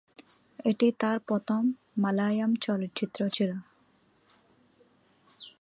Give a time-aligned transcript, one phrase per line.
[0.65, 1.61] এটি তার প্রথম
[1.97, 3.51] মালয়ালম চলচ্চিত্র ছিল।